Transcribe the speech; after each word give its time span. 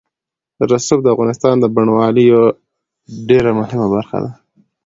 رسوب 0.71 0.99
د 1.03 1.07
افغانستان 1.15 1.55
د 1.59 1.65
بڼوالۍ 1.75 2.23
یوه 2.31 2.47
ډېره 3.29 3.51
مهمه 3.59 3.87
برخه 3.93 4.17
ده. 4.23 4.31